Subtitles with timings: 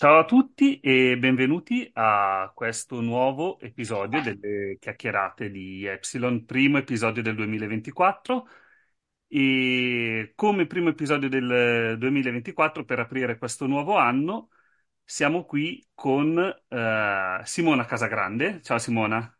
[0.00, 7.20] Ciao a tutti e benvenuti a questo nuovo episodio delle chiacchierate di Epsilon, primo episodio
[7.20, 8.46] del 2024
[9.26, 14.50] e come primo episodio del 2024 per aprire questo nuovo anno
[15.02, 18.62] siamo qui con eh, Simona Casagrande.
[18.62, 19.36] Ciao Simona.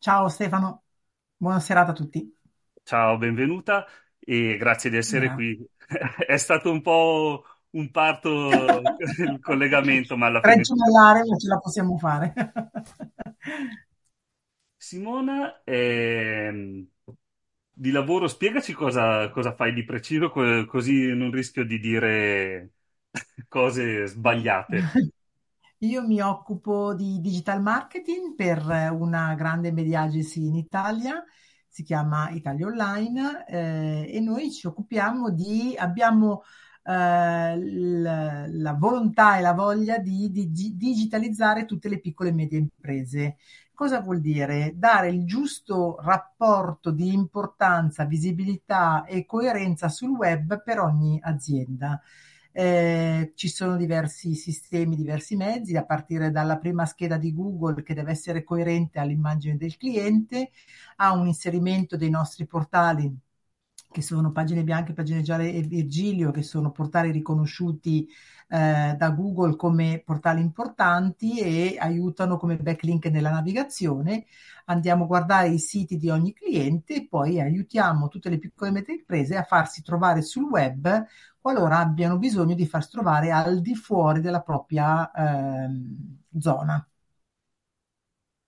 [0.00, 0.82] Ciao Stefano,
[1.36, 2.34] buona serata a tutti.
[2.82, 3.86] Ciao, benvenuta
[4.18, 5.54] e grazie di essere Grazie.
[5.56, 5.70] qui.
[6.26, 8.48] È stato un po' un parto
[9.18, 12.32] il collegamento, ma alla fine gemellare, ce la possiamo fare.
[14.76, 16.86] Simona, ehm,
[17.70, 22.72] di lavoro, spiegaci cosa, cosa fai di preciso, co- così non rischio di dire
[23.48, 24.82] cose sbagliate.
[25.80, 31.22] Io mi occupo di digital marketing per una grande media agency in Italia,
[31.68, 36.42] si chiama Italia Online, eh, e noi ci occupiamo di, abbiamo
[36.88, 42.32] eh, l- la volontà e la voglia di, di- di digitalizzare tutte le piccole e
[42.32, 43.36] medie imprese.
[43.74, 44.72] Cosa vuol dire?
[44.76, 52.00] Dare il giusto rapporto di importanza, visibilità e coerenza sul web per ogni azienda.
[52.50, 57.94] Eh, ci sono diversi sistemi, diversi mezzi, a partire dalla prima scheda di Google che
[57.94, 60.50] deve essere coerente all'immagine del cliente,
[60.96, 63.16] a un inserimento dei nostri portali
[63.90, 68.08] che sono pagine bianche, pagine gialle e Virgilio, che sono portali riconosciuti
[68.48, 74.26] eh, da Google come portali importanti e aiutano come backlink nella navigazione.
[74.66, 78.72] Andiamo a guardare i siti di ogni cliente e poi aiutiamo tutte le piccole e
[78.74, 81.06] medie imprese a farsi trovare sul web
[81.40, 86.86] qualora abbiano bisogno di farsi trovare al di fuori della propria ehm, zona.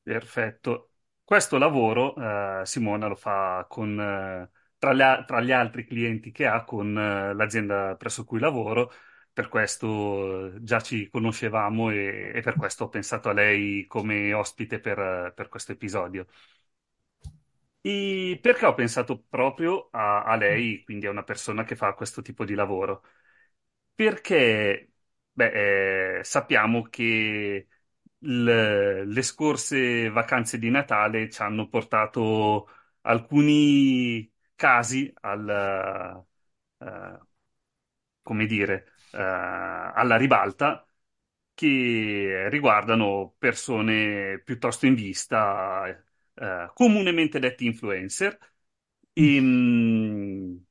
[0.02, 0.90] Perfetto.
[1.24, 2.14] Questo lavoro,
[2.60, 6.98] eh, Simona lo fa con, eh, tra, le- tra gli altri clienti che ha con
[6.98, 8.92] eh, l'azienda presso cui lavoro.
[9.32, 14.32] Per questo eh, già ci conoscevamo e, e per questo ho pensato a lei come
[14.34, 16.26] ospite per, eh, per questo episodio.
[17.82, 22.20] E perché ho pensato proprio a, a lei, quindi a una persona che fa questo
[22.22, 23.02] tipo di lavoro?
[23.94, 24.92] Perché,
[25.32, 27.68] beh, eh, sappiamo che
[28.18, 32.68] l- le scorse vacanze di Natale ci hanno portato
[33.02, 34.30] alcuni
[34.60, 35.48] casi al,
[36.78, 37.18] eh,
[38.22, 40.86] come dire, eh, alla ribalta
[41.54, 45.86] che riguardano persone piuttosto in vista,
[46.34, 48.38] eh, comunemente detti influencer.
[49.12, 50.64] E, mh,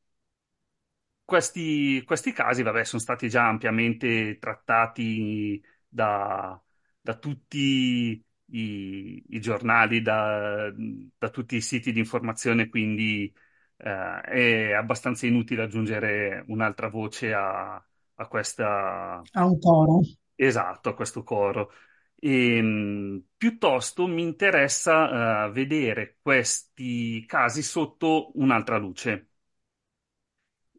[1.23, 6.59] questi, questi casi, vabbè, sono stati già ampiamente trattati da,
[6.99, 10.71] da tutti i, i giornali, da,
[11.17, 13.31] da tutti i siti di informazione, quindi
[13.79, 19.95] eh, è abbastanza inutile aggiungere un'altra voce a, a questa, A un coro.
[20.35, 21.71] esatto, a questo coro.
[22.15, 29.27] E, mh, piuttosto mi interessa eh, vedere questi casi sotto un'altra luce.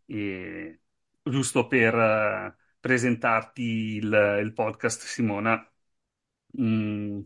[0.06, 0.80] E
[1.22, 5.70] giusto per eh, presentarti il, il podcast, Simona,
[6.60, 7.20] mm,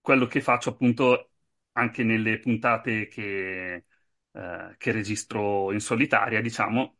[0.00, 1.30] quello che faccio appunto
[1.72, 3.86] anche nelle puntate che,
[4.32, 6.98] eh, che registro in solitaria, diciamo,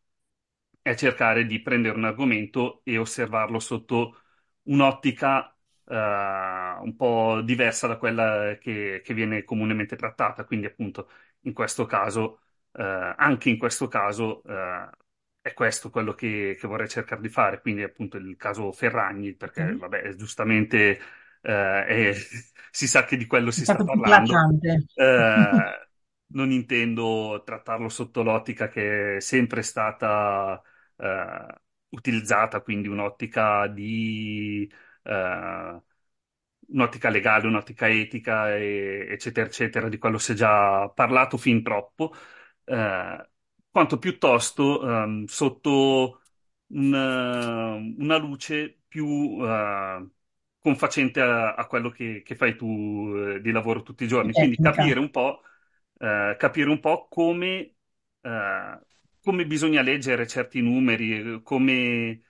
[0.83, 4.17] è cercare di prendere un argomento e osservarlo sotto
[4.65, 5.55] un'ottica
[5.87, 10.45] eh, un po' diversa da quella che, che viene comunemente trattata.
[10.45, 11.11] Quindi, appunto,
[11.43, 12.41] in questo caso,
[12.73, 12.83] eh,
[13.17, 14.91] anche in questo caso, eh,
[15.43, 17.61] è questo quello che, che vorrei cercare di fare.
[17.61, 19.79] Quindi, appunto, il caso Ferragni, perché, Mhm.
[19.79, 20.99] vabbè, giustamente
[21.43, 22.15] eh, è-
[22.71, 24.47] si sa che di quello si sta parlando.
[24.95, 25.05] Eh,
[26.33, 30.61] non intendo trattarlo sotto l'ottica che è sempre stata
[30.97, 31.47] eh,
[31.91, 34.71] utilizzata, quindi un'ottica di
[35.05, 35.83] eh,
[36.73, 42.13] un'ottica legale, un'ottica etica, e- eccetera, eccetera, di quello si è già parlato fin troppo,
[42.65, 43.29] eh,
[43.71, 46.23] quanto piuttosto ehm, sotto
[46.69, 50.09] un- una luce più eh,
[50.59, 54.35] confacente a, a quello che, che fai tu eh, di lavoro tutti i giorni.
[54.35, 54.59] Quindi tecnica.
[54.59, 55.43] capire un po',
[56.01, 57.75] eh, capire un po' come,
[58.23, 58.81] eh,
[59.23, 62.23] come bisogna leggere certi numeri, come,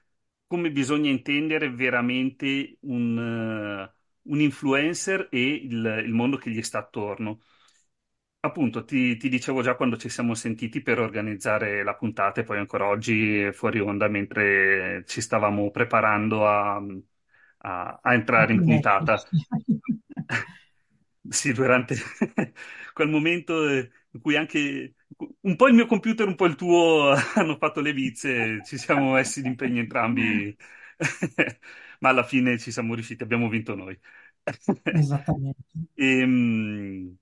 [0.47, 3.95] come bisogna intendere veramente un, eh,
[4.31, 7.41] un influencer e il, il mondo che gli sta attorno.
[8.43, 12.57] Appunto, ti, ti dicevo già quando ci siamo sentiti per organizzare la puntata e poi
[12.59, 16.77] ancora oggi fuori onda mentre ci stavamo preparando a,
[17.59, 19.23] a- a entrare in puntata.
[21.29, 21.95] Sì, durante
[22.95, 24.95] quel momento eh, in cui anche
[25.43, 29.13] un po' il mio computer, un po' il tuo hanno fatto le bizze, ci siamo
[29.13, 30.57] messi d'impegno entrambi,
[32.01, 33.99] ma alla fine ci siamo riusciti, abbiamo vinto noi.
[34.93, 35.89] Esattamente.
[35.95, 37.17] E, mh,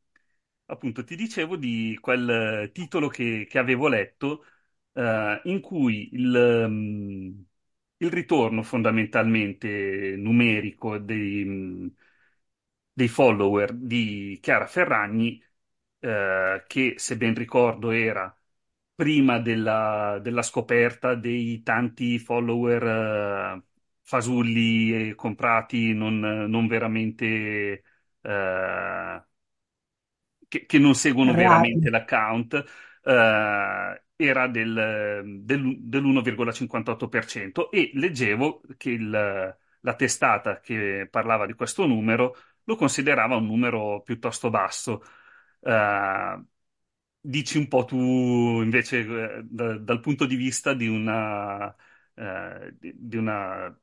[0.66, 4.44] appunto, ti dicevo di quel titolo che, che avevo letto,
[4.92, 7.46] eh, in cui il, mh,
[7.98, 11.94] il ritorno fondamentalmente numerico dei, mh,
[12.98, 15.42] dei follower di Chiara Ferragni,
[16.00, 18.34] eh, che se ben ricordo era
[18.94, 23.62] prima della, della scoperta dei tanti follower, eh,
[24.02, 27.84] fasulli e comprati, non, non veramente
[28.22, 29.22] eh,
[30.48, 31.90] che, che non seguono veramente Reali.
[31.90, 32.54] l'account,
[33.02, 41.86] eh, era del, del- dell'1,58% e leggevo che il- la testata che parlava di questo
[41.86, 42.34] numero
[42.68, 45.02] lo considerava un numero piuttosto basso.
[45.60, 46.42] Eh,
[47.20, 47.96] dici un po' tu
[48.62, 51.74] invece eh, da- dal punto di vista di una,
[52.14, 53.76] eh, di, di una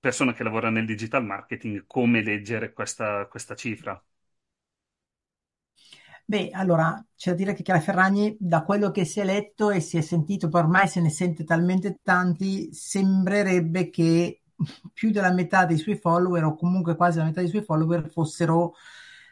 [0.00, 4.02] persona che lavora nel digital marketing, come leggere questa questa cifra.
[6.26, 9.80] Beh, allora c'è da dire che Chiara Ferragni, da quello che si è letto e
[9.80, 14.40] si è sentito, poi ormai se ne sente talmente tanti, sembrerebbe che
[14.92, 18.74] più della metà dei suoi follower, o comunque quasi la metà dei suoi follower, fossero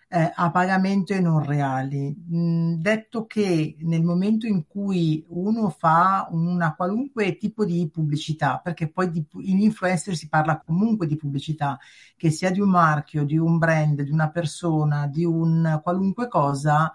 [0.09, 2.15] eh, a pagamento e non reali.
[2.35, 8.91] Mm, detto che nel momento in cui uno fa una qualunque tipo di pubblicità, perché
[8.91, 11.79] poi di, in influencer si parla comunque di pubblicità,
[12.17, 16.93] che sia di un marchio, di un brand, di una persona, di un qualunque cosa,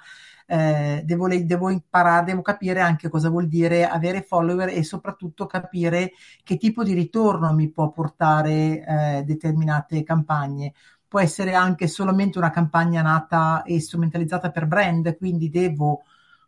[0.48, 6.14] eh, devo, devo imparare, devo capire anche cosa vuol dire avere follower e soprattutto capire
[6.44, 10.74] che tipo di ritorno mi può portare eh, determinate campagne.
[11.08, 16.04] Può essere anche solamente una campagna nata e strumentalizzata per brand, quindi devo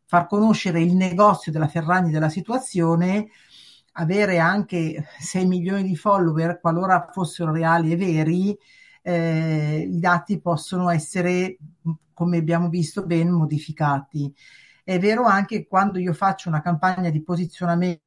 [0.06, 3.30] far conoscere il negozio della Ferragni della situazione,
[3.94, 8.58] avere anche 6 milioni di follower, qualora fossero reali e veri,
[9.02, 11.58] eh, i dati possono essere,
[12.14, 14.34] come abbiamo visto, ben modificati.
[14.84, 18.02] È vero anche quando io faccio una campagna di posizionamento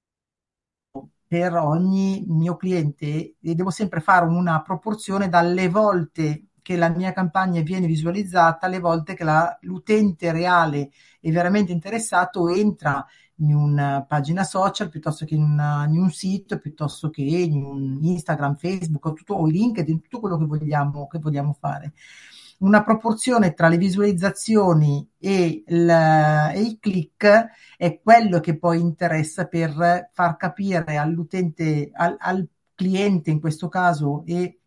[1.26, 7.12] per ogni mio cliente e devo sempre fare una proporzione dalle volte che la mia
[7.12, 10.90] campagna viene visualizzata alle volte che la- l'utente reale
[11.20, 13.04] è veramente interessato entra
[13.42, 17.98] in una pagina social piuttosto che in, una- in un sito, piuttosto che in un
[18.00, 21.93] Instagram, Facebook o, tutto, o LinkedIn, tutto quello che vogliamo, che vogliamo fare.
[22.58, 29.46] Una proporzione tra le visualizzazioni e il, e i click è quello che poi interessa
[29.46, 34.61] per far capire all'utente, al, al cliente in questo caso e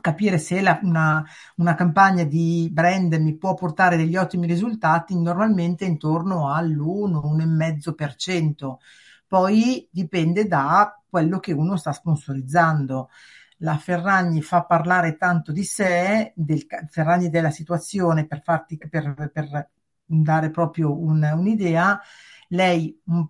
[0.00, 1.24] capire se la- una,
[1.56, 8.80] una campagna di brand mi può portare degli ottimi risultati, normalmente intorno all'1-1,5%.
[9.26, 13.08] Poi dipende da quello che uno sta sponsorizzando.
[13.58, 19.70] La Ferragni fa parlare tanto di sé, del Ferragni della situazione per farti, per, per
[20.04, 22.00] dare proprio un- un'idea.
[22.48, 23.22] Lei mh,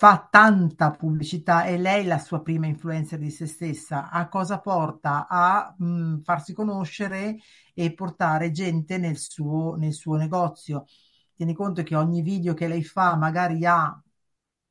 [0.00, 4.08] fa tanta pubblicità, è lei la sua prima influencer di se stessa.
[4.10, 5.26] A cosa porta?
[5.28, 7.36] A mh, farsi conoscere
[7.74, 10.86] e portare gente nel suo, nel suo negozio.
[11.34, 14.00] Tieni conto che ogni video che lei fa magari ha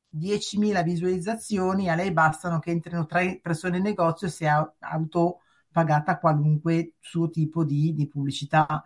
[0.08, 6.94] 10.000 visualizzazioni, a lei bastano che entrino tre persone in negozio e sia autopagata qualunque
[7.00, 8.82] suo tipo di, di pubblicità.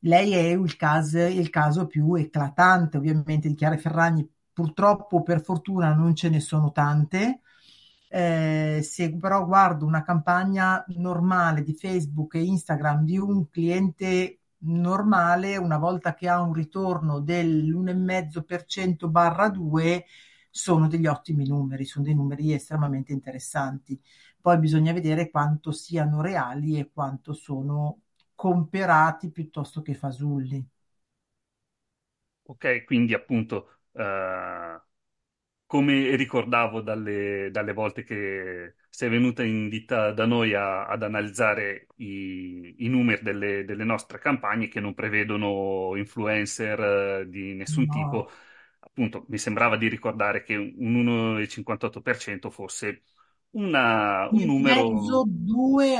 [0.00, 4.28] Lei è il caso, il caso più eclatante, ovviamente, di Chiara Ferragni.
[4.56, 7.40] Purtroppo, per fortuna, non ce ne sono tante.
[8.08, 15.56] Eh, se però guardo una campagna normale di Facebook e Instagram di un cliente normale,
[15.58, 20.06] una volta che ha un ritorno dell'1,5% barra 2,
[20.50, 24.00] sono degli ottimi numeri, sono dei numeri estremamente interessanti.
[24.40, 28.00] Poi bisogna vedere quanto siano reali e quanto sono
[28.34, 30.66] comperati piuttosto che fasulli.
[32.48, 34.80] Ok, quindi appunto, eh,
[35.66, 41.88] come ricordavo dalle, dalle volte che sei venuta in ditta da noi a- ad analizzare
[41.96, 46.80] i, i numeri delle, delle nostre campagne che non prevedono influencer
[47.22, 48.30] eh, di nessun No, tipo,
[48.78, 53.02] appunto mi sembrava di ricordare che un 1,58% fosse
[53.56, 55.98] una- un numero mezzo, due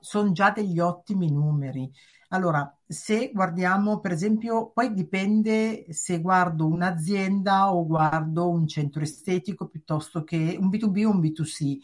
[0.00, 1.90] sono già degli ottimi numeri.
[2.28, 9.66] Allora, se guardiamo, per esempio, poi dipende se guardo un'azienda o guardo un centro estetico
[9.68, 11.78] piuttosto che un B2B o un B2C.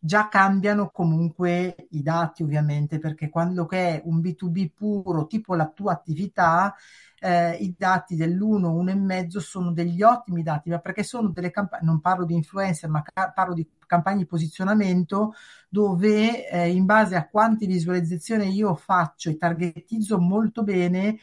[0.00, 5.92] Già cambiano comunque i dati, ovviamente, perché quando è un B2B puro, tipo la tua
[5.92, 6.74] attività,
[7.20, 12.00] eh, i dati dell'1, 1,5 sono degli ottimi dati, ma perché sono delle campagne, non
[12.00, 15.34] parlo di influencer, ma ca- parlo di campagne di posizionamento
[15.68, 21.18] dove eh, in base a quante visualizzazioni io faccio e targetizzo molto bene,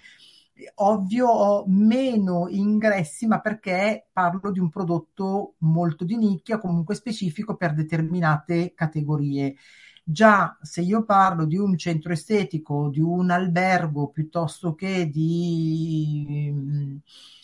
[0.76, 7.56] ovvio ho meno ingressi, ma perché parlo di un prodotto molto di nicchia, comunque specifico
[7.56, 9.56] per determinate categorie.
[10.08, 16.96] Già se io parlo di un centro estetico, di un albergo piuttosto che di mm,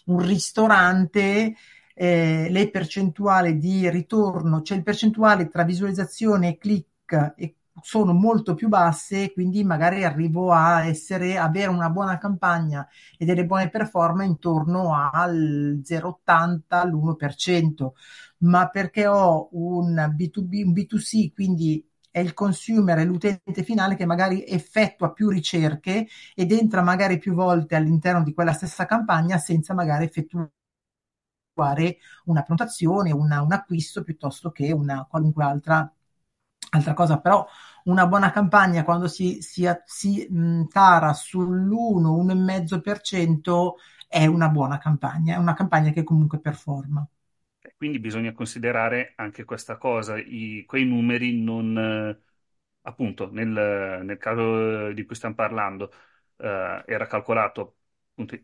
[0.06, 1.56] un ristorante,
[1.94, 8.54] eh, le percentuali di ritorno, cioè il percentuale tra visualizzazione e click e sono molto
[8.54, 14.30] più basse, quindi magari arrivo a essere, avere una buona campagna e delle buone performance
[14.32, 17.92] intorno al 0,80 all'1%,
[18.40, 24.06] ma perché ho un B2B, un B2C, quindi è il consumer, è l'utente finale che
[24.06, 29.74] magari effettua più ricerche ed entra magari più volte all'interno di quella stessa campagna senza
[29.74, 30.52] magari effettuare
[32.26, 35.92] una prenotazione, una, un acquisto piuttosto che una qualunque altra,
[36.72, 37.20] altra cosa.
[37.20, 37.46] Però
[37.86, 40.28] una buona campagna quando si, si, si
[40.70, 43.78] tara sull'1-1,5%
[44.08, 47.06] è una buona campagna, è una campagna che comunque performa.
[47.78, 52.16] Quindi bisogna considerare anche questa cosa, i- quei numeri non,
[52.82, 53.48] appunto, nel,
[54.04, 55.92] nel caso di cui stiamo parlando,
[56.38, 57.78] eh, era calcolato,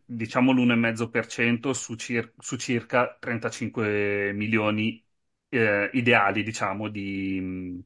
[0.06, 5.04] diciamo l'1,5% su, cir- su circa 35 milioni,
[5.50, 7.84] eh, ideali, diciamo, di, mh,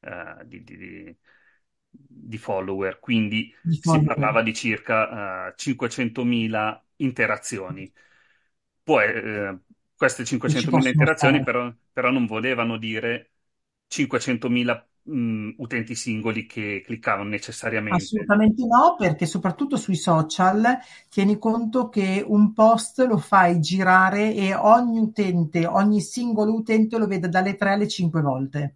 [0.00, 1.16] eh, di, di-
[1.90, 2.98] di- follower.
[3.00, 7.90] Quindi Di si parlava di circa, eh, 500.000 interazioni.
[8.82, 9.58] Poi, eh,
[9.96, 13.32] queste che ci 500.000 possono interazioni però, però non volevano dire
[13.88, 18.02] 500.000 mh, utenti singoli che cliccavano necessariamente.
[18.02, 24.54] Assolutamente no, perché soprattutto sui social tieni conto che un post lo fai girare e
[24.54, 28.74] ogni utente, ogni singolo utente lo vede dalle 3 alle 5 volte.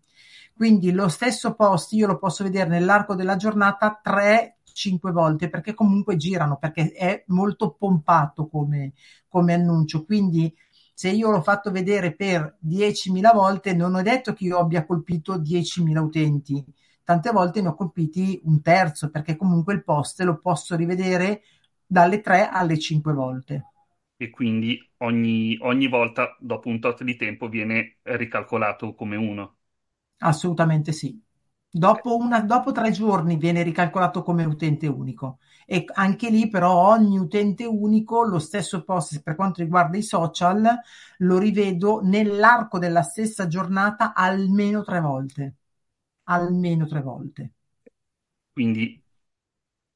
[0.54, 6.16] Quindi lo stesso post io lo posso vedere nell'arco della giornata 3-5 volte perché comunque
[6.16, 8.92] girano, perché è molto pompato come,
[9.26, 10.04] come annuncio.
[10.04, 10.54] Quindi
[11.00, 15.38] se io l'ho fatto vedere per 10.000 volte, non ho detto che io abbia colpito
[15.38, 16.62] 10.000 utenti
[17.02, 21.40] tante volte ne ho colpiti un terzo perché comunque il post lo posso rivedere
[21.86, 23.64] dalle 3 alle 5 volte.
[24.18, 29.56] E quindi ogni, ogni volta, dopo un tot di tempo, viene ricalcolato come uno.
[30.18, 31.18] Assolutamente sì.
[31.72, 37.16] Dopo, una, dopo tre giorni viene ricalcolato come utente unico e anche lì però ogni
[37.18, 40.64] utente unico, lo stesso post per quanto riguarda i social,
[41.18, 45.54] lo rivedo nell'arco della stessa giornata almeno tre volte.
[46.24, 47.52] Almeno tre volte.
[48.52, 49.02] Quindi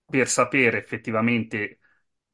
[0.06, 1.80] per sapere effettivamente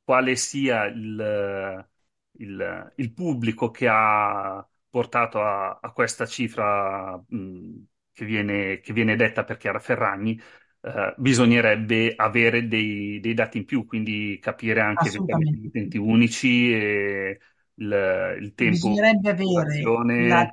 [0.05, 1.89] quale sia il,
[2.33, 9.17] il- il pubblico che ha portato a, a questa cifra mh, che viene, che viene
[9.17, 10.41] detta per Chiara Ferragni,
[10.83, 17.41] eh, bisognerebbe avere dei, dei dati in più, quindi capire anche gli utenti unici e
[17.75, 20.47] il, il tempo Bisognerebbe di avere la.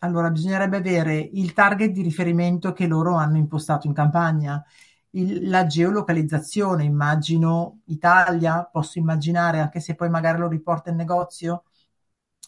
[0.00, 4.62] Allora, bisognerebbe avere il target di riferimento che loro hanno impostato in campagna,
[5.10, 11.64] il- la geolocalizzazione, immagino Italia, posso immaginare, anche se poi magari lo riporta in negozio,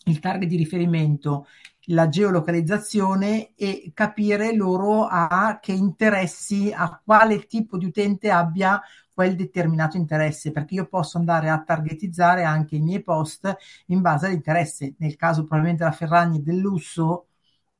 [0.08, 1.46] il target di riferimento,
[1.90, 8.80] la geolocalizzazione e capire loro a che interessi, a quale tipo di utente abbia
[9.12, 13.52] quel determinato interesse, perché io posso andare a targetizzare anche i miei post
[13.86, 14.94] in base all'interesse.
[14.98, 17.27] Nel caso probabilmente la Ferragni del lusso,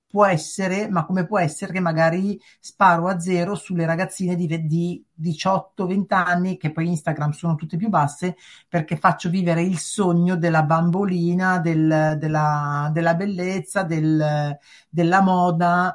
[0.08, 5.04] può essere, ma come può essere che magari sparo a zero sulle ragazzine di, di
[5.20, 8.36] 18-20 anni, che poi Instagram sono tutte più basse,
[8.68, 14.56] perché faccio vivere il sogno della bambolina, del, della, della, bellezza, del,
[14.88, 15.94] della moda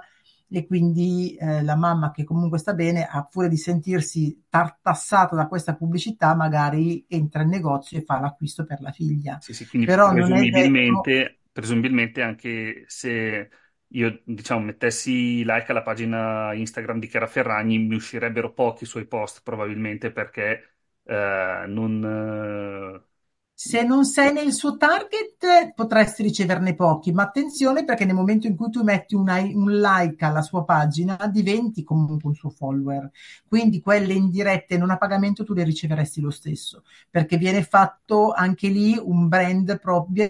[0.56, 5.48] e quindi eh, la mamma che comunque sta bene, a furia di sentirsi tartassata da
[5.48, 9.40] questa pubblicità, magari entra in negozio e fa l'acquisto per la figlia.
[9.42, 11.36] Sì, sì, quindi Però presumibilmente, detto...
[11.52, 13.50] presumibilmente anche se
[13.94, 19.42] io diciamo mettessi like alla pagina Instagram di Chiara Ferragni, mi uscirebbero pochi suoi post
[19.44, 22.04] probabilmente perché eh, non...
[23.06, 23.12] Eh,
[23.56, 28.56] se non sei nel suo target potresti riceverne pochi, ma attenzione perché nel momento in
[28.56, 33.10] cui tu metti una, un like alla sua pagina diventi comunque un suo follower,
[33.48, 38.68] quindi quelle indirette non a pagamento tu le riceveresti lo stesso, perché viene fatto anche
[38.68, 40.30] lì un brand proprio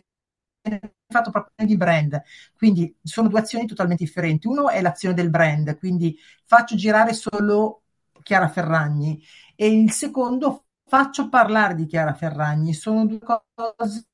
[1.13, 2.21] fatto proprio di brand.
[2.55, 4.47] Quindi sono due azioni totalmente differenti.
[4.47, 7.83] Uno è l'azione del brand, quindi faccio girare solo
[8.21, 9.21] Chiara Ferragni
[9.55, 12.73] e il secondo faccio parlare di Chiara Ferragni.
[12.73, 14.05] Sono due cose,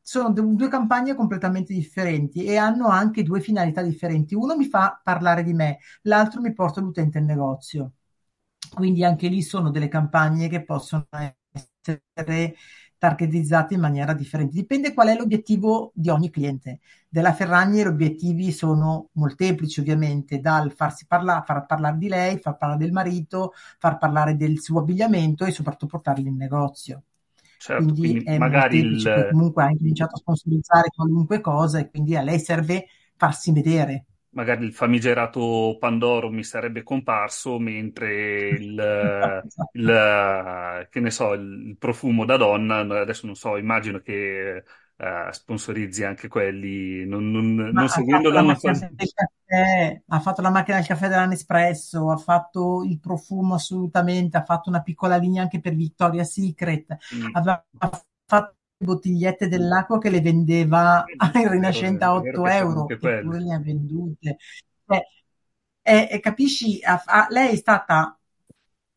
[0.00, 4.34] sono due campagne completamente differenti e hanno anche due finalità differenti.
[4.34, 7.92] Uno mi fa parlare di me, l'altro mi porta l'utente in negozio.
[8.74, 12.56] Quindi anche lì sono delle campagne che possono essere
[13.04, 14.54] targetizzate in maniera differente.
[14.54, 16.80] Dipende qual è l'obiettivo di ogni cliente.
[17.06, 22.56] Della Ferragni gli obiettivi sono molteplici, ovviamente, dal farsi parlare, far parlare di lei, far
[22.56, 27.02] parlare del marito, far parlare del suo abbigliamento e soprattutto portarli in negozio.
[27.58, 29.28] Certo, quindi, quindi è magari il...
[29.30, 34.64] comunque ha incominciato a sponsorizzare qualunque cosa e quindi a lei serve farsi vedere magari
[34.64, 42.36] il famigerato Pandoro mi sarebbe comparso, mentre il, il, che ne so, il profumo da
[42.36, 44.62] donna, adesso non so, immagino che
[44.96, 48.72] uh, sponsorizzi anche quelli, non, non, non seguendo la nostra...
[48.72, 54.44] Caffè, ha fatto la macchina del caffè della Nespresso, ha fatto il profumo assolutamente, ha
[54.44, 57.28] fatto una piccola linea anche per Victoria's Secret, mm.
[57.32, 57.64] aveva
[58.26, 64.36] fatto bottigliette dell'acqua che le vendeva in Rinascente a 8 euro, eppure le ha vendute.
[64.86, 65.02] Cioè,
[65.82, 68.18] e, e, capisci, a, a, lei è stata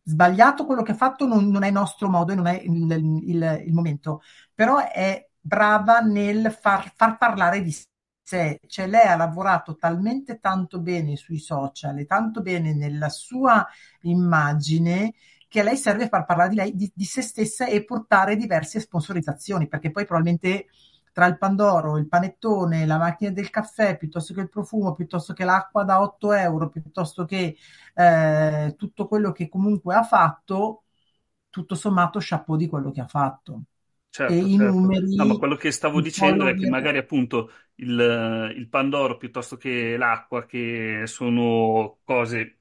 [0.04, 2.92] sbagliato quello che ha fatto, non, non è nostro modo e non è il,
[3.26, 4.22] il, il, momento,
[4.54, 7.76] però è brava nel far, far parlare di
[8.24, 8.60] sé.
[8.68, 13.66] Cioè, lei ha lavorato talmente tanto bene sui social e tanto bene nella sua
[14.02, 15.14] immagine
[15.58, 18.80] che a lei serve far parlare di lei, di, di se stessa e portare diverse
[18.80, 20.68] sponsorizzazioni, perché poi probabilmente
[21.12, 25.44] tra il Pandoro, il panettone, la macchina del caffè, piuttosto che il profumo, piuttosto che
[25.46, 27.58] l'acqua da 8 euro, piuttosto che
[27.96, 30.84] eh, tutto quello che comunque ha fatto,
[31.50, 33.64] tutto sommato chapeau di quello che ha fatto.
[34.10, 34.48] Certo, e certo.
[34.48, 35.16] i numeri.
[35.16, 39.98] No, ma quello che stavo dicendo è che magari appunto il, il Pandoro piuttosto che
[39.98, 42.60] l'acqua, che sono cose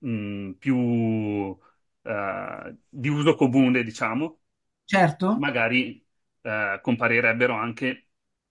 [0.00, 1.56] mh, più
[2.04, 4.40] uh, di uso comune, diciamo,
[4.84, 5.36] certo.
[5.38, 6.04] magari
[6.42, 8.08] uh, comparirebbero anche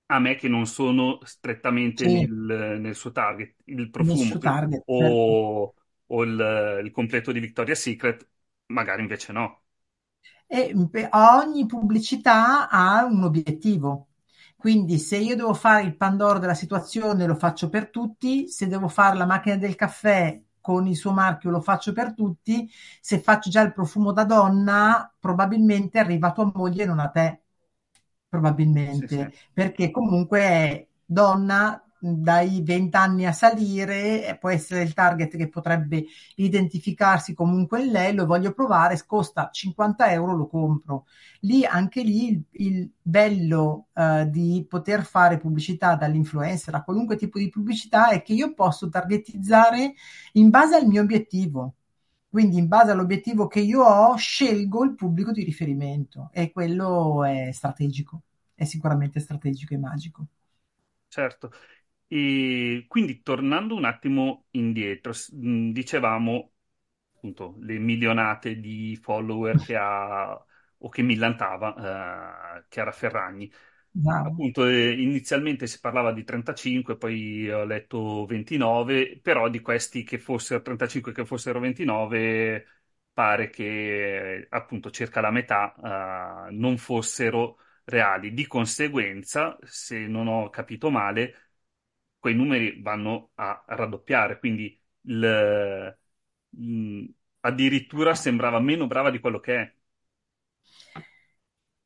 [0.08, 2.26] a me che non sono strettamente sì.
[2.26, 5.74] nel, nel, suo target, il profumo target, o, certo.
[6.08, 8.28] o il, il, completo di Victoria's Secret,
[8.68, 9.62] magari invece no.
[10.46, 10.74] E
[11.12, 14.10] ogni pubblicità ha un obiettivo.
[14.56, 18.88] Quindi se io devo fare il Pandoro della situazione lo faccio per tutti, se devo
[18.88, 22.70] fare la macchina del caffè con il suo marchio lo faccio per tutti,
[23.02, 27.10] se faccio già il profumo da donna, probabilmente arriva a tua moglie e non a
[27.10, 27.42] te.
[28.30, 29.38] Probabilmente, sì, sì.
[29.54, 36.06] perché comunque è donna dai 20 anni a salire, può essere il target che potrebbe
[36.36, 41.06] identificarsi comunque in lei, lo voglio provare, costa 50 euro, lo compro.
[41.42, 47.40] Lì, anche lì, il, il bello uh, di poter fare pubblicità dall'influencer a qualunque tipo
[47.40, 49.94] di pubblicità è che io posso targetizzare
[50.34, 51.76] in base al mio obiettivo.
[52.30, 57.52] Quindi in base all'obiettivo che io ho, scelgo il pubblico di riferimento e quello è
[57.54, 58.24] strategico,
[58.56, 60.26] è sicuramente strategico e magico.
[61.08, 61.52] Certo,
[62.16, 66.52] e quindi tornando un attimo indietro, dicevamo
[67.16, 70.46] appunto le milionate di follower che ha
[70.78, 73.52] o che millantava eh, Chiara Ferragni.
[73.96, 74.26] Wow.
[74.26, 80.20] Appunto, eh, inizialmente si parlava di 35, poi ho letto 29, però di questi che
[80.20, 82.68] fossero 35 e che fossero 29
[83.14, 88.34] pare che appunto circa la metà eh, non fossero reali.
[88.34, 91.53] Di conseguenza, se non ho capito male,
[92.24, 95.98] quei numeri vanno a raddoppiare, quindi il,
[96.50, 97.06] mh,
[97.42, 99.76] addirittura sembrava meno brava di quello che è.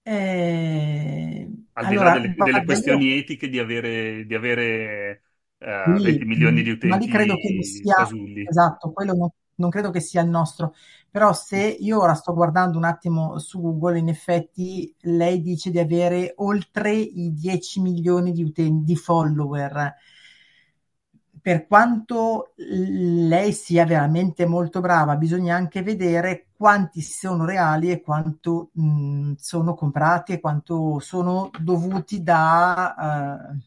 [0.05, 3.19] Eh, Al di allora, là delle, delle questioni io...
[3.19, 5.21] etiche di avere, di avere
[5.59, 8.43] eh, 20 Sì, milioni di mh, ma lì credo che utenti sia, fasulli.
[8.43, 10.73] esatto, quello non, non credo che sia il nostro,
[11.09, 15.79] però se io ora sto guardando un attimo su Google, in effetti lei dice di
[15.79, 19.95] avere oltre i 10 milioni di utenti, di follower.
[21.47, 28.71] Per quanto lei sia veramente molto brava, bisogna anche vedere quanti sono reali e quanto
[28.73, 33.53] mh, sono comprati e quanto sono dovuti da...
[33.53, 33.59] eh,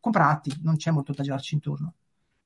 [0.00, 1.94] comprati, non c'è molto da girarci intorno.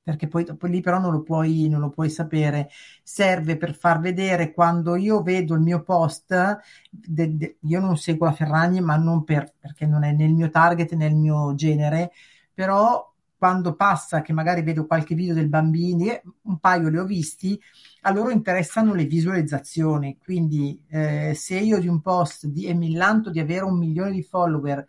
[0.01, 2.69] Perché poi, poi lì però non lo puoi, non lo puoi sapere.
[3.03, 6.33] Serve per far vedere quando io vedo il mio post,
[6.89, 10.49] de- de- io non seguo la Ferragni, ma non per, perché non è nel mio
[10.49, 12.11] target, nel mio genere,
[12.53, 13.08] però
[13.39, 17.57] quando passa che magari vedo qualche video del bambino, un paio li ho visti,
[18.01, 20.17] a loro interessano le visualizzazioni.
[20.21, 24.11] Quindi eh, se io di un post di, e mi lanto di avere un milione
[24.11, 24.85] di follower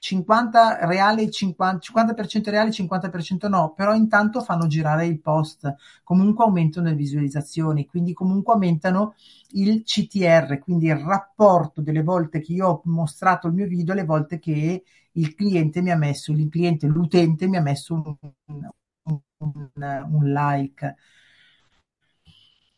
[0.00, 6.88] 50 reali, 50, 50% reali, 50% no, però intanto fanno girare il post, comunque aumentano
[6.88, 9.14] le visualizzazioni, quindi comunque aumentano
[9.52, 14.04] il CTR, quindi il rapporto delle volte che io ho mostrato il mio video, le
[14.04, 14.82] volte che
[15.12, 19.70] il cliente mi ha messo, il cliente, l'utente mi ha messo un, un, un,
[20.10, 20.96] un like.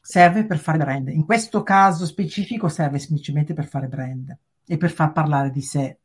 [0.00, 1.08] Serve per fare brand.
[1.08, 5.98] In questo caso specifico serve semplicemente per fare brand e per far parlare di sé.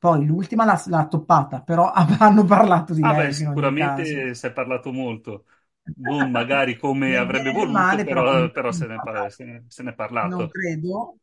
[0.00, 4.52] Poi l'ultima l'ha, l'ha toppata, però hanno parlato di Ah, lei beh, sicuramente si è
[4.52, 5.46] parlato molto.
[5.94, 9.32] Non magari come Né avrebbe voluto, male, però però, però se ne par- parlato.
[9.32, 10.50] se ne- se ne è Non parlato.
[10.50, 11.18] credo,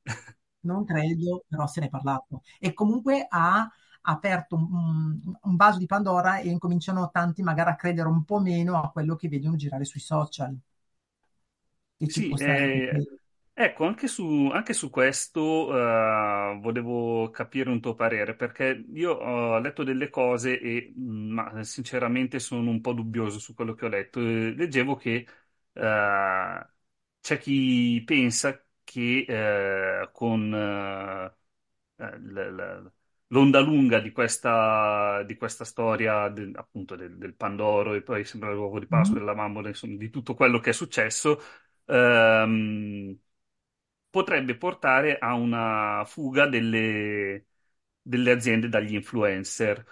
[0.62, 2.42] non credo, però se ne è parlato.
[2.60, 3.70] E comunque ha
[4.02, 8.82] aperto un, un vaso di Pandora e incominciano tanti magari a credere un po' meno
[8.82, 10.58] a quello che vedono girare sui social.
[12.00, 12.68] E ci Sì, eh.
[13.60, 19.58] Ecco, anche su, anche su questo eh, volevo capire un tuo parere, perché io ho
[19.60, 21.02] letto delle cose e mh,
[21.34, 24.20] ma, sinceramente sono un po' dubbioso su quello che ho letto.
[24.20, 25.28] Eh, Leggevo che
[25.74, 26.68] eh,
[27.20, 31.36] c'è chi pensa che eh, con eh,
[31.98, 32.92] eh, l- l-
[33.28, 38.52] l'onda lunga di questa, di questa storia del- appunto del, del Pandoro e poi sembra
[38.54, 41.40] l'uovo di Pasqua della Mammola, insomma, di tutto quello che è successo
[41.86, 43.18] ehm,
[44.18, 47.46] potrebbe portare a una fuga delle,
[48.02, 49.86] delle aziende dagli influencer.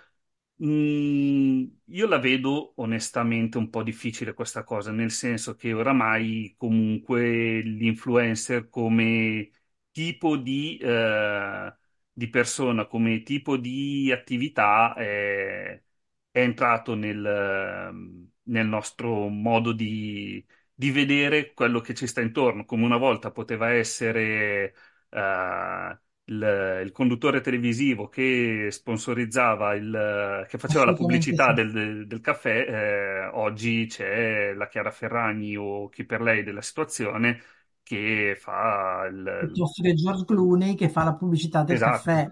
[0.64, 7.60] Mm, io la vedo onestamente un po' difficile questa cosa, nel senso che oramai comunque
[7.62, 9.52] l'influencer come
[9.92, 11.76] tipo di, eh,
[12.12, 15.82] di persona, come tipo di attività è,
[16.32, 17.92] è entrato nel,
[18.44, 23.72] nel nostro modo di, di vedere quello che ci sta intorno, come una volta poteva
[23.72, 24.74] essere
[25.10, 31.54] eh, il, il conduttore televisivo che sponsorizzava il, che faceva la pubblicità sì.
[31.54, 37.42] del, del- caffè, eh, oggi c'è la Chiara Ferragni o chi per lei della situazione
[37.84, 39.52] che fa il...
[39.54, 41.82] il- George Clooney che fa la pubblicità del Esatto.
[41.82, 42.30] caffè.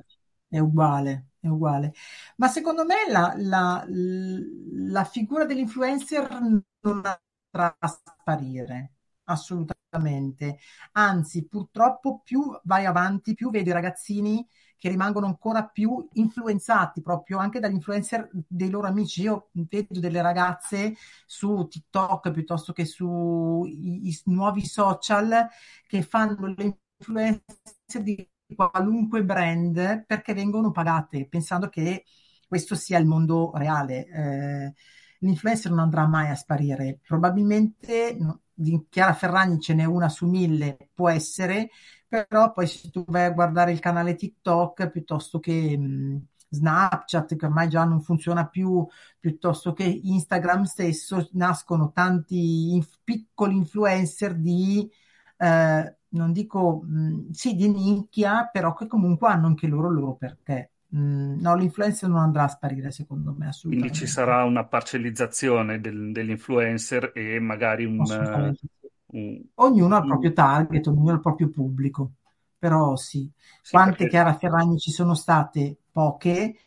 [0.48, 1.94] È uguale, è uguale.
[2.38, 7.20] Ma secondo me la, la- la figura dell'influencer non andrà
[7.62, 8.94] a sparire,
[9.26, 10.58] assolutamente.
[10.94, 14.46] Anzi, purtroppo più vai avanti, più vedi ragazzini
[14.78, 19.22] che rimangono ancora più influenzati proprio anche dagli influencer dei loro amici.
[19.22, 25.48] Io vedo delle ragazze su TikTok piuttosto che su i, i nuovi social
[25.88, 32.04] che fanno le influencer di qualunque brand perché vengono pagate, pensando che
[32.48, 34.06] questo sia il mondo reale.
[34.08, 34.74] Eh,
[35.24, 37.00] l'influencer non andrà mai a sparire.
[37.06, 38.18] Probabilmente
[38.54, 41.70] di Chiara Ferragni ce n'è una su mille, può essere,
[42.08, 47.46] però poi se tu vai a guardare il canale TikTok piuttosto che mh, Snapchat, che
[47.46, 48.86] ormai già non funziona più,
[49.20, 54.90] piuttosto che Instagram stesso, nascono tanti inf- piccoli influencer di
[55.38, 60.16] eh, non dico, mh, sì, di nicchia, però che comunque hanno anche loro il loro
[60.16, 60.73] perché.
[60.94, 64.08] Mh, no, l'influencer non andrà a sparire, secondo me, Quindi ci assolutamente.
[64.08, 68.68] sarà una parcellizzazione del- dell'influencer e magari un, eh, Assolutamente
[69.08, 72.14] un- Ognuno ha il proprio target, ognuno ha il proprio pubblico,
[72.58, 73.30] però sì.
[73.62, 75.78] Sì, Quante perché Chiara Ferragni ci sono state?
[75.92, 76.58] Poche.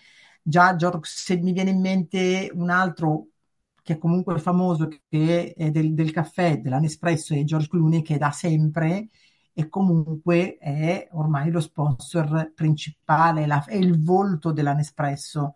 [0.42, 3.28] Già, George- se mi viene in mente un altro
[3.82, 8.18] che è comunque famoso, che è del, del caffè, della Nespresso, è George Clooney, che
[8.18, 9.08] da sempre
[9.58, 15.54] e comunque è ormai lo sponsor principale, la- è il volto della Nespresso.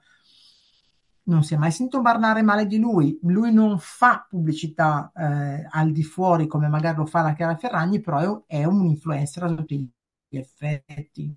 [1.24, 3.18] Non si è mai sentito parlare male di lui.
[3.22, 8.00] Lui non fa pubblicità eh, al di fuori come magari lo fa la Chiara Ferragni,
[8.00, 9.88] però è, è un influencer a tutti
[10.28, 11.34] gli effetti.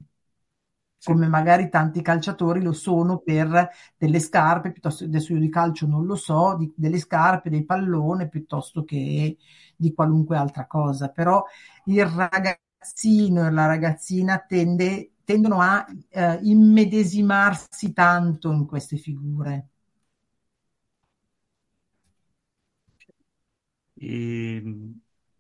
[1.04, 6.06] Come magari tanti calciatori lo sono per delle scarpe, piuttosto adesso io di calcio non
[6.06, 9.38] lo so, di- delle scarpe, dei pallone, piuttosto che
[9.76, 11.10] di qualunque altra cosa.
[11.10, 11.44] Però
[11.86, 19.68] il ragazzino e la ragazzina tende- tendono a eh, immedesimarsi tanto in queste figure.
[23.96, 24.63] E,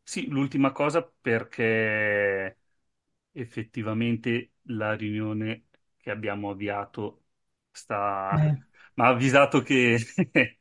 [0.03, 2.59] sì, l'ultima cosa perché
[3.31, 5.65] effettivamente la riunione
[5.97, 7.25] che abbiamo avviato
[7.71, 8.37] sta...
[8.37, 8.55] Eh.
[8.95, 9.97] mi ha avvisato che...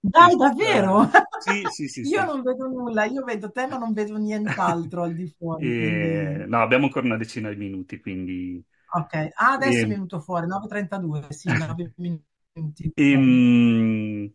[0.00, 1.10] Dai, davvero?
[1.36, 2.24] Sì, sì, sì, Io sì.
[2.24, 5.74] non vedo nulla, io vedo te, ma non vedo nient'altro al di fuori, E...
[5.74, 6.46] quindi...
[6.48, 8.64] No, abbiamo ancora una decina di minuti, quindi...
[8.96, 9.88] Ok, ah, adesso è E...
[9.88, 12.90] venuto fuori, 9.32, sì, 9 minuti.
[12.96, 14.28] E, mm,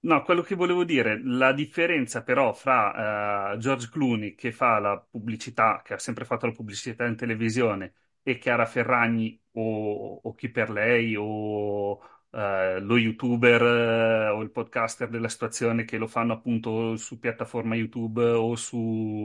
[0.00, 4.96] No, quello che volevo dire, la differenza però fra eh, George Clooney che fa la
[4.98, 10.50] pubblicità, che ha sempre fatto la pubblicità in televisione, e Chiara Ferragni o, o chi
[10.50, 16.32] per lei o eh, lo youtuber eh, o il podcaster della situazione che lo fanno
[16.34, 18.76] appunto su piattaforma YouTube o su,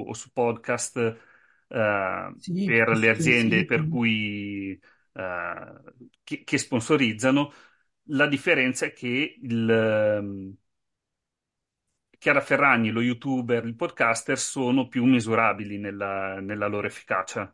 [0.08, 0.98] o su podcast
[1.68, 3.66] eh, Sì, per le aziende sì.
[3.66, 4.72] per cui
[5.14, 5.74] eh,
[6.24, 7.52] che, che sponsorizzano.
[8.08, 10.56] La differenza è che il,
[12.24, 17.54] Chiara Ferragni, lo youtuber, il podcaster sono più misurabili nella, nella loro efficacia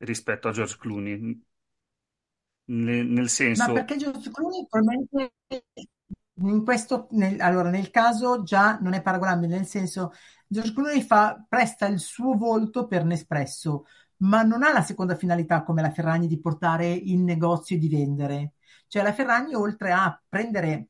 [0.00, 1.42] rispetto a George Clooney.
[2.66, 5.32] Ne- nel Ma senso, perché George Clooney probabilmente
[6.42, 10.12] in questo, nel, allora, nel caso già non è paragonabile, nel senso
[10.46, 13.86] George Clooney fa, presta il suo volto per Nespresso,
[14.18, 17.88] ma non ha la seconda finalità come la Ferragni di portare in negozio e di
[17.88, 18.52] vendere.
[18.86, 20.88] Cioè la Ferragni, oltre a prendere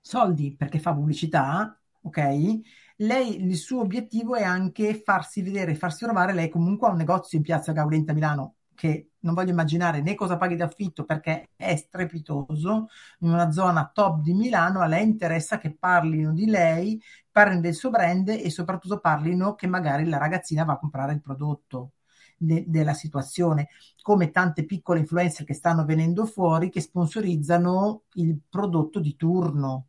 [0.00, 2.60] soldi perché fa pubblicità, ok?
[2.96, 6.32] Lei, il suo obiettivo è anche farsi vedere, farsi trovare.
[6.32, 10.14] Lei comunque ha un negozio in Piazza Gaudenta a Milano che non voglio immaginare né
[10.14, 12.88] cosa paghi d'affitto perché è strepitoso,
[13.20, 17.74] in una zona top di Milano, a lei interessa che parlino di lei, parlino del
[17.74, 21.92] suo brand e soprattutto parlino che magari la ragazzina va a comprare il prodotto
[22.36, 23.68] de- della situazione,
[24.00, 29.88] come tante piccole influencer che stanno venendo fuori che sponsorizzano il prodotto di turno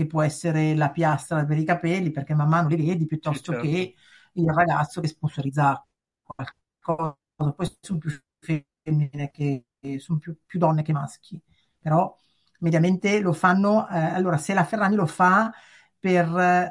[0.00, 3.56] che può essere la piastra per i capelli, perché man mano li vedi, piuttosto certo,
[3.56, 3.94] che
[4.32, 5.84] il ragazzo che sponsorizza
[6.22, 7.16] qualcosa.
[7.34, 8.10] Poi sono più
[8.82, 9.64] femmine che
[9.98, 11.40] sono più, più donne che maschi,
[11.78, 12.14] però
[12.60, 13.88] mediamente lo fanno.
[13.88, 15.52] eh, allora, se la Ferragni lo fa
[15.98, 16.26] per,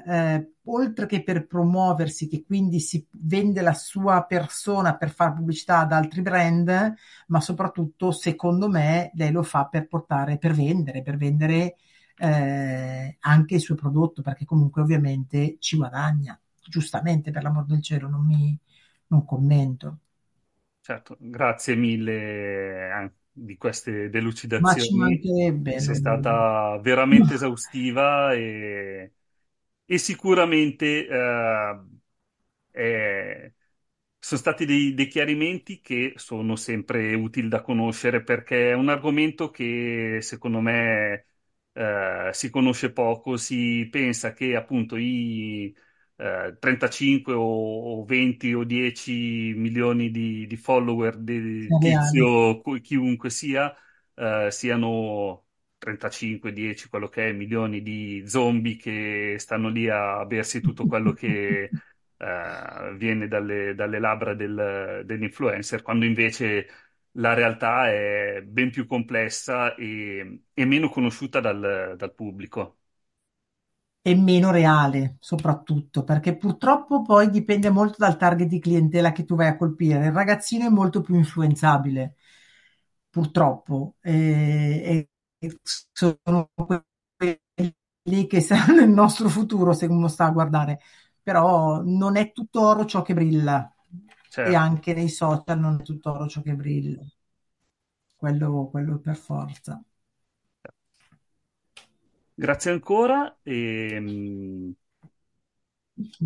[0.08, 5.80] eh, oltre che per promuoversi, che quindi si vende la sua persona per fare pubblicità
[5.80, 6.94] ad altri brand,
[7.28, 11.76] ma soprattutto, secondo me, lei lo fa per portare, per vendere, per vendere
[12.20, 18.08] eh, anche il suo prodotto, perché comunque ovviamente ci guadagna, giustamente per l'amor del cielo,
[18.10, 18.58] non mi
[19.08, 19.98] non commento,
[20.82, 21.18] certo.
[21.20, 25.22] Grazie mille eh, di queste delucidazioni.
[25.74, 29.14] Sei stata veramente esaustiva e,
[29.86, 31.80] e sicuramente eh,
[32.72, 33.54] è-
[34.22, 39.50] sono stati dei, dei chiarimenti che sono sempre utili da conoscere perché è un argomento
[39.52, 41.28] che secondo me
[41.74, 45.74] eh, si conosce poco, si pensa che appunto i
[46.16, 47.42] eh, 35 o,
[48.02, 51.68] o 20 o 10 milioni di, di follower di.
[51.78, 53.74] Tizio, chiunque sia,
[54.16, 55.46] eh, siano
[55.78, 61.14] 35, 10, quello che è, milioni di zombie che stanno lì a bersi tutto quello
[61.14, 61.70] che
[62.18, 66.68] eh, viene dalle, dalle labbra del- dell'influencer, quando invece
[67.20, 72.78] la realtà è ben più complessa e, e meno conosciuta dal, dal pubblico.
[74.02, 79.36] e meno reale, soprattutto, perché purtroppo poi dipende molto dal target di clientela che tu
[79.36, 80.06] vai a colpire.
[80.08, 82.16] Il ragazzino è molto più influenzabile,
[83.10, 85.58] purtroppo, e, e
[85.92, 86.50] sono
[87.16, 90.80] quelli che saranno il nostro futuro se uno sta a guardare.
[91.22, 93.72] Però non è tutto oro ciò che brilla,
[94.42, 94.56] e Certo.
[94.56, 97.02] anche nei social non è tutto oro ciò che brilla,
[98.18, 99.84] quello, quello per forza.
[102.34, 104.72] Grazie ancora e mm,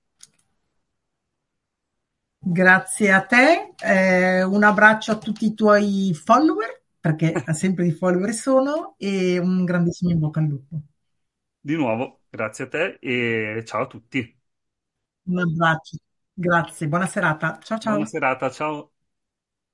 [2.46, 8.34] Grazie a te, eh, un abbraccio a tutti i tuoi follower, perché sempre di follower
[8.34, 10.82] sono, e un grandissimo in bocca al lupo.
[11.60, 14.40] Di nuovo, grazie a te e ciao a tutti.
[15.26, 15.98] Un abbraccio,
[16.34, 17.60] grazie, buona serata.
[17.62, 18.06] Ciao Buona ciao.
[18.06, 18.93] serata, ciao.